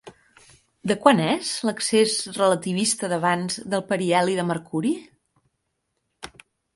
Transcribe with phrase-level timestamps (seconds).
[0.91, 4.95] De quant és l'excés relativista d'avanç del periheli de Mercuri?